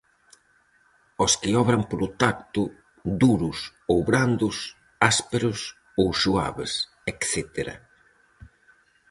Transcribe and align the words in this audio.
Aos 1.19 1.33
que 1.41 1.51
obran 1.63 1.81
polo 1.89 2.09
tacto, 2.21 2.61
"duros" 3.21 3.57
ou 3.91 3.99
"brandos", 4.09 4.57
"ásperos" 5.09 5.59
ou 6.01 6.07
"suaves" 6.21 6.71
etcétera. 7.11 7.75